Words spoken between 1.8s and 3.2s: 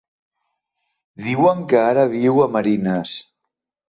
ara viu a Marines.